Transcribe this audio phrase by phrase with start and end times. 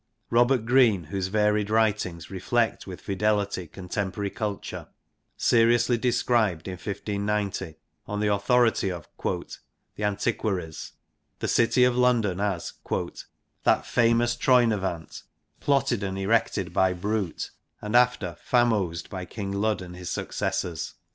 [0.31, 4.87] Robert Greene, whose varied writings reflect with fidelity contemporary culture,
[5.37, 7.75] seriously described in 1590
[8.07, 9.23] on the authority of *
[9.95, 10.93] the antiquaries'
[11.37, 12.73] the city of London as
[13.63, 15.21] 'that famous Troynovant,
[15.59, 20.95] plotted and erected by Brute, and after famozed by King Lud and his successors.'